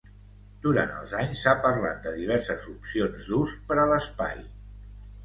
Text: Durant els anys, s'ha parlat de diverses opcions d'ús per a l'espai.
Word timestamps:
Durant 0.61 0.93
els 1.01 1.11
anys, 1.17 1.35
s'ha 1.41 1.53
parlat 1.65 1.99
de 2.05 2.13
diverses 2.21 2.65
opcions 2.71 3.29
d'ús 3.29 3.55
per 3.69 3.79
a 3.83 3.85
l'espai. 3.93 4.41